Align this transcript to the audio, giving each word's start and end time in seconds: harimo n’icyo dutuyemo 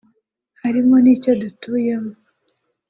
harimo 0.61 0.95
n’icyo 1.03 1.31
dutuyemo 1.41 2.13